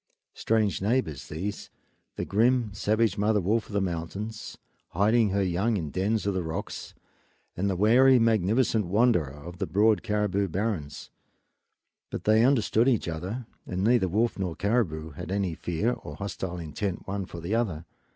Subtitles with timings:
[0.33, 1.69] Strange neighbors these,
[2.15, 4.57] the grim, savage mother wolf of the mountains,
[4.93, 6.95] hiding her young in dens of the rocks,
[7.55, 11.11] and the wary, magnificent wanderer of the broad caribou barrens;
[12.09, 16.57] but they understood each other, and neither wolf nor caribou had any fear or hostile
[16.57, 17.85] intent one for the other.